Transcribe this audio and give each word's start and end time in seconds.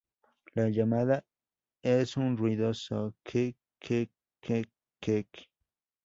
La 0.55 0.67
llamada 0.67 1.23
es 1.83 2.17
un 2.17 2.35
ruidoso 2.35 3.13
`kek-kek-kek-kek`. 3.23 5.45